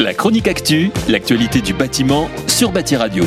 La 0.00 0.12
chronique 0.12 0.48
actu, 0.48 0.90
l'actualité 1.08 1.60
du 1.60 1.72
bâtiment 1.72 2.28
sur 2.48 2.72
Bâti 2.72 2.96
Radio. 2.96 3.22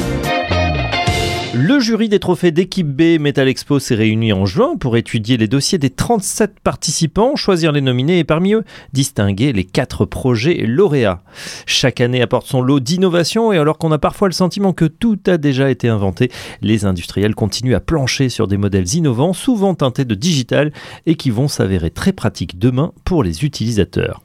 Le 1.54 1.80
jury 1.80 2.10
des 2.10 2.20
trophées 2.20 2.52
d'équipe 2.52 2.88
B 2.88 3.20
Metal 3.22 3.48
Expo 3.48 3.80
s'est 3.80 3.96
réuni 3.96 4.34
en 4.34 4.46
juin 4.46 4.76
pour 4.78 4.98
étudier 4.98 5.38
les 5.38 5.48
dossiers 5.48 5.78
des 5.78 5.90
37 5.90 6.60
participants, 6.60 7.38
choisir 7.38 7.72
les 7.72 7.80
nominés 7.80 8.20
et 8.20 8.26
parmi 8.26 8.54
eux 8.54 8.66
distinguer 8.92 9.54
les 9.54 9.64
4 9.64 10.04
projets 10.04 10.66
lauréats. 10.68 11.22
Chaque 11.66 12.02
année 12.02 12.22
apporte 12.22 12.48
son 12.48 12.62
lot 12.62 12.82
d'innovation 12.82 13.54
et 13.54 13.58
alors 13.58 13.78
qu'on 13.78 13.94
a 13.94 13.98
parfois 13.98 14.28
le 14.28 14.34
sentiment 14.34 14.74
que 14.74 14.86
tout 14.86 15.20
a 15.26 15.38
déjà 15.38 15.70
été 15.70 15.88
inventé, 15.88 16.30
les 16.62 16.84
industriels 16.84 17.34
continuent 17.34 17.76
à 17.76 17.80
plancher 17.80 18.28
sur 18.28 18.48
des 18.48 18.58
modèles 18.58 18.94
innovants, 18.94 19.34
souvent 19.34 19.74
teintés 19.74 20.06
de 20.06 20.16
digital 20.16 20.74
et 21.06 21.16
qui 21.16 21.30
vont 21.30 21.48
s'avérer 21.48 21.92
très 21.92 22.12
pratiques 22.12 22.60
demain 22.60 22.92
pour 23.06 23.24
les 23.24 23.46
utilisateurs. 23.46 24.22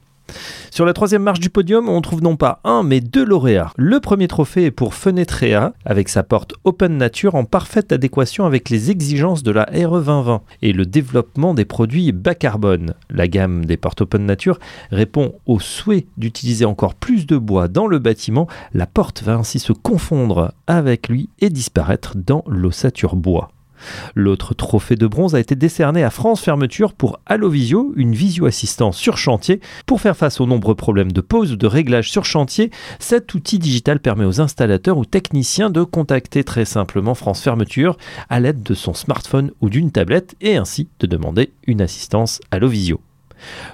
Sur 0.71 0.85
la 0.85 0.93
troisième 0.93 1.21
marche 1.21 1.39
du 1.39 1.49
podium, 1.49 1.87
on 1.87 2.01
trouve 2.01 2.23
non 2.23 2.35
pas 2.35 2.59
un, 2.63 2.81
mais 2.81 2.99
deux 2.99 3.23
lauréats. 3.23 3.71
Le 3.77 3.99
premier 3.99 4.27
trophée 4.27 4.65
est 4.65 4.71
pour 4.71 4.95
Fenetrea, 4.95 5.73
avec 5.85 6.09
sa 6.09 6.23
porte 6.23 6.53
Open 6.63 6.97
Nature 6.97 7.35
en 7.35 7.45
parfaite 7.45 7.91
adéquation 7.91 8.45
avec 8.45 8.69
les 8.69 8.89
exigences 8.89 9.43
de 9.43 9.51
la 9.51 9.63
RE 9.63 10.01
2020 10.01 10.41
et 10.61 10.73
le 10.73 10.85
développement 10.85 11.53
des 11.53 11.65
produits 11.65 12.11
bas 12.11 12.35
carbone. 12.35 12.95
La 13.09 13.27
gamme 13.27 13.65
des 13.65 13.77
portes 13.77 14.01
Open 14.01 14.25
Nature 14.25 14.59
répond 14.91 15.35
au 15.45 15.59
souhait 15.59 16.07
d'utiliser 16.17 16.65
encore 16.65 16.95
plus 16.95 17.27
de 17.27 17.37
bois 17.37 17.67
dans 17.67 17.87
le 17.87 17.99
bâtiment. 17.99 18.47
La 18.73 18.87
porte 18.87 19.21
va 19.21 19.35
ainsi 19.35 19.59
se 19.59 19.73
confondre 19.73 20.53
avec 20.67 21.07
lui 21.07 21.29
et 21.39 21.49
disparaître 21.49 22.13
dans 22.15 22.43
l'ossature 22.47 23.15
bois. 23.15 23.51
L'autre 24.15 24.53
trophée 24.53 24.95
de 24.95 25.07
bronze 25.07 25.35
a 25.35 25.39
été 25.39 25.55
décerné 25.55 26.03
à 26.03 26.09
France 26.09 26.41
Fermeture 26.41 26.93
pour 26.93 27.19
Allovisio, 27.25 27.93
une 27.95 28.13
visio-assistance 28.13 28.97
sur 28.97 29.17
chantier. 29.17 29.61
Pour 29.85 30.01
faire 30.01 30.17
face 30.17 30.41
aux 30.41 30.45
nombreux 30.45 30.75
problèmes 30.75 31.11
de 31.11 31.21
pause 31.21 31.53
ou 31.53 31.55
de 31.55 31.67
réglage 31.67 32.09
sur 32.09 32.25
chantier, 32.25 32.71
cet 32.99 33.33
outil 33.33 33.59
digital 33.59 33.99
permet 33.99 34.25
aux 34.25 34.41
installateurs 34.41 34.97
ou 34.97 35.05
techniciens 35.05 35.69
de 35.69 35.83
contacter 35.83 36.43
très 36.43 36.65
simplement 36.65 37.15
France 37.15 37.41
Fermeture 37.41 37.97
à 38.29 38.39
l'aide 38.39 38.63
de 38.63 38.73
son 38.73 38.93
smartphone 38.93 39.51
ou 39.61 39.69
d'une 39.69 39.91
tablette 39.91 40.35
et 40.41 40.57
ainsi 40.57 40.89
de 40.99 41.07
demander 41.07 41.51
une 41.67 41.81
assistance 41.81 42.39
Allovisio. 42.51 42.99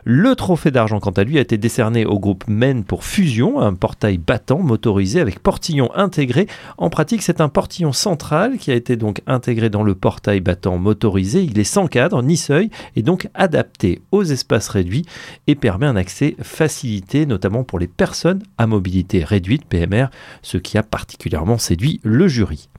Le 0.03 0.35
trophée 0.35 0.71
d'argent, 0.71 0.99
quant 0.99 1.11
à 1.11 1.23
lui, 1.23 1.37
a 1.37 1.41
été 1.41 1.57
décerné 1.57 2.05
au 2.05 2.19
groupe 2.19 2.43
Men 2.47 2.83
pour 2.83 3.03
Fusion, 3.03 3.59
un 3.59 3.73
portail 3.73 4.17
battant 4.17 4.59
motorisé 4.59 5.19
avec 5.19 5.39
portillon 5.39 5.89
intégré. 5.95 6.47
En 6.77 6.89
pratique, 6.89 7.21
c'est 7.21 7.41
un 7.41 7.49
portillon 7.49 7.93
central 7.93 8.57
qui 8.57 8.71
a 8.71 8.75
été 8.75 8.95
donc 8.95 9.21
intégré 9.27 9.69
dans 9.69 9.83
le 9.83 9.95
portail 9.95 10.39
battant 10.39 10.77
motorisé. 10.77 11.43
Il 11.43 11.59
est 11.59 11.63
sans 11.63 11.87
cadre 11.87 12.21
ni 12.23 12.37
seuil 12.37 12.69
et 12.95 13.01
donc 13.01 13.27
adapté 13.33 14.01
aux 14.11 14.23
espaces 14.23 14.69
réduits 14.69 15.05
et 15.47 15.55
permet 15.55 15.85
un 15.85 15.95
accès 15.95 16.35
facilité, 16.41 17.25
notamment 17.25 17.63
pour 17.63 17.79
les 17.79 17.87
personnes 17.87 18.43
à 18.57 18.67
mobilité 18.67 19.23
réduite, 19.23 19.65
PMR, 19.65 20.07
ce 20.41 20.57
qui 20.57 20.77
a 20.77 20.83
particulièrement 20.83 21.57
séduit 21.57 21.99
le 22.03 22.27
jury. 22.27 22.69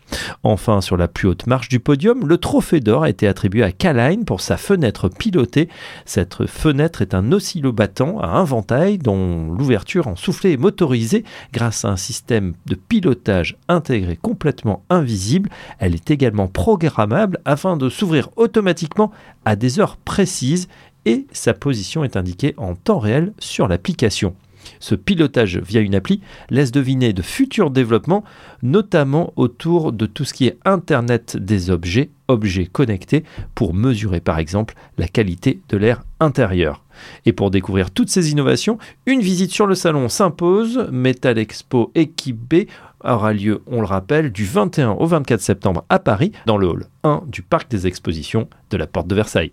Enfin, 0.42 0.80
sur 0.80 0.96
la 0.96 1.08
plus 1.08 1.28
haute 1.28 1.46
marche 1.46 1.68
du 1.68 1.80
podium, 1.80 2.26
le 2.26 2.38
trophée 2.38 2.80
d'or 2.80 3.04
a 3.04 3.10
été 3.10 3.26
attribué 3.26 3.62
à 3.62 3.72
Kaline 3.72 4.24
pour 4.24 4.40
sa 4.40 4.56
fenêtre 4.56 5.08
pilotée. 5.08 5.68
Cette 6.04 6.46
est 6.80 7.14
un 7.14 7.32
oscillobattant 7.32 8.18
à 8.20 8.28
inventail 8.28 8.98
dont 8.98 9.52
l'ouverture 9.52 10.08
en 10.08 10.16
soufflet 10.16 10.52
est 10.52 10.56
motorisée 10.56 11.24
grâce 11.52 11.84
à 11.84 11.88
un 11.88 11.96
système 11.96 12.54
de 12.66 12.74
pilotage 12.74 13.56
intégré 13.68 14.16
complètement 14.16 14.82
invisible. 14.90 15.50
Elle 15.78 15.94
est 15.94 16.10
également 16.10 16.48
programmable 16.48 17.38
afin 17.44 17.76
de 17.76 17.88
s'ouvrir 17.88 18.30
automatiquement 18.36 19.10
à 19.44 19.56
des 19.56 19.80
heures 19.80 19.96
précises 19.96 20.68
et 21.06 21.26
sa 21.32 21.54
position 21.54 22.04
est 22.04 22.16
indiquée 22.16 22.54
en 22.56 22.74
temps 22.74 22.98
réel 22.98 23.32
sur 23.38 23.68
l'application. 23.68 24.34
Ce 24.78 24.94
pilotage 24.94 25.58
via 25.58 25.80
une 25.80 25.94
appli 25.94 26.20
laisse 26.50 26.72
deviner 26.72 27.12
de 27.12 27.22
futurs 27.22 27.70
développements, 27.70 28.24
notamment 28.62 29.32
autour 29.36 29.92
de 29.92 30.06
tout 30.06 30.24
ce 30.24 30.34
qui 30.34 30.46
est 30.46 30.58
Internet 30.64 31.36
des 31.36 31.70
objets, 31.70 32.10
objets 32.28 32.66
connectés, 32.66 33.24
pour 33.54 33.74
mesurer 33.74 34.20
par 34.20 34.38
exemple 34.38 34.74
la 34.98 35.08
qualité 35.08 35.60
de 35.68 35.76
l'air 35.76 36.02
intérieur. 36.20 36.84
Et 37.24 37.32
pour 37.32 37.50
découvrir 37.50 37.90
toutes 37.90 38.10
ces 38.10 38.30
innovations, 38.30 38.78
une 39.06 39.20
visite 39.20 39.52
sur 39.52 39.66
le 39.66 39.74
salon 39.74 40.08
s'impose. 40.08 40.88
Metal 40.92 41.38
Expo 41.38 41.90
Équipe 41.94 42.38
B 42.38 42.66
aura 43.02 43.32
lieu, 43.32 43.62
on 43.66 43.80
le 43.80 43.86
rappelle, 43.86 44.30
du 44.30 44.44
21 44.44 44.90
au 44.90 45.06
24 45.06 45.40
septembre 45.40 45.84
à 45.88 45.98
Paris, 45.98 46.32
dans 46.46 46.58
le 46.58 46.68
hall 46.68 46.86
1 47.04 47.22
du 47.26 47.42
Parc 47.42 47.70
des 47.70 47.86
Expositions 47.86 48.48
de 48.70 48.76
la 48.76 48.86
Porte 48.86 49.06
de 49.06 49.14
Versailles. 49.14 49.52